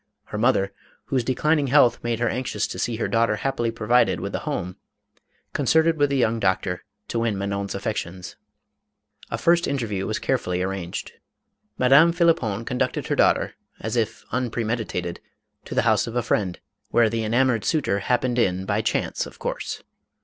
Her 0.25 0.39
mother, 0.39 0.73
whose 1.05 1.23
declining 1.23 1.67
health 1.67 2.03
made 2.03 2.17
her 2.17 2.27
anxious 2.27 2.65
to 2.65 2.79
see 2.79 2.95
her 2.95 3.07
daughter 3.07 3.35
happily 3.35 3.69
provided 3.69 4.19
with 4.19 4.33
a 4.33 4.39
home, 4.49 4.77
concerted 5.53 5.97
with 5.99 6.09
the 6.09 6.17
young 6.17 6.39
doctor, 6.39 6.83
to 7.09 7.19
win 7.19 7.37
Manon's 7.37 7.75
affections. 7.75 8.35
A 9.29 9.37
first 9.37 9.67
interview 9.67 10.07
was 10.07 10.17
carefully 10.17 10.63
ar 10.63 10.69
ranged. 10.71 11.11
Madame 11.77 12.11
P. 12.13 12.33
conducted 12.33 13.05
her 13.09 13.15
daughter, 13.15 13.53
as 13.79 13.95
if 13.95 14.25
un 14.31 14.49
premeditated, 14.49 15.19
to 15.65 15.75
the 15.75 15.83
house 15.83 16.07
of 16.07 16.15
a 16.15 16.23
friend, 16.23 16.59
where 16.89 17.07
the 17.07 17.19
enam 17.19 17.21
488 17.21 17.29
MADAME 17.29 17.47
ROLAND. 17.47 17.63
ored 17.63 17.65
suitor 17.67 17.99
happened 17.99 18.39
in 18.39 18.65
by 18.65 18.81
chance, 18.81 19.27
of 19.27 19.37
course. 19.37 19.83